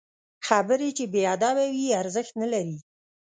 [0.47, 2.77] خبرې چې بې ادبه وي، ارزښت نلري